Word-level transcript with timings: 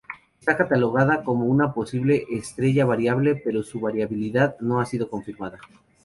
Está 0.39 0.57
catalogada 0.57 1.23
como 1.23 1.45
una 1.45 1.75
posible 1.75 2.25
estrella 2.31 2.85
variable, 2.87 3.35
pero 3.35 3.61
su 3.61 3.79
variabilidad 3.79 4.55
no 4.59 4.81
ha 4.81 4.87
sido 4.87 5.07
confirmada. 5.11 5.59